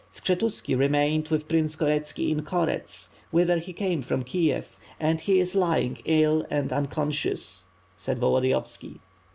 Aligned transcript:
"Skshetuski 0.11 0.75
remained 0.75 1.27
with 1.27 1.47
Prince 1.47 1.75
Koretski 1.75 2.31
in 2.31 2.41
Korets 2.41 3.09
whither 3.29 3.59
he 3.59 3.71
came 3.71 4.01
from 4.01 4.23
Kiev 4.23 4.75
and 4.99 5.19
he 5.19 5.39
is 5.39 5.53
lying 5.53 5.99
ill 6.05 6.43
and 6.49 6.71
uncon 6.71 7.09
scious," 7.11 7.65
said 7.97 8.17
Volodiyovski. 8.19 8.97